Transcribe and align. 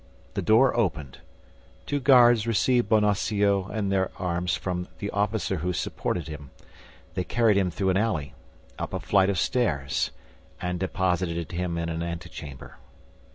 The 0.33 0.41
door 0.41 0.75
opened; 0.75 1.19
two 1.85 1.99
guards 1.99 2.47
received 2.47 2.89
Bonacieux 2.89 3.67
in 3.69 3.89
their 3.89 4.09
arms 4.17 4.55
from 4.55 4.87
the 4.97 5.11
officer 5.11 5.57
who 5.57 5.73
supported 5.73 6.27
him. 6.27 6.49
They 7.13 7.23
carried 7.23 7.55
him 7.55 7.69
through 7.69 7.91
an 7.91 7.97
alley, 7.97 8.33
up 8.79 8.95
a 8.95 8.99
flight 8.99 9.29
of 9.29 9.37
stairs, 9.37 10.09
and 10.59 10.79
deposited 10.79 11.51
him 11.51 11.77
in 11.77 11.87
an 11.89 12.01
antechamber. 12.01 12.77